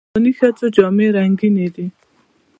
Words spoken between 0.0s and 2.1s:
د افغاني ښځو جامې رنګینې دي.